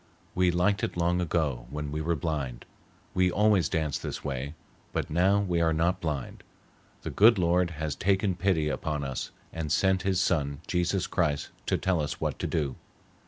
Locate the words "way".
4.23-4.55